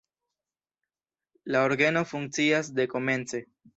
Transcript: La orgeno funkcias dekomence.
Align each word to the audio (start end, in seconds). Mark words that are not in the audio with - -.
La 1.55 1.61
orgeno 1.67 2.03
funkcias 2.13 2.73
dekomence. 2.81 3.43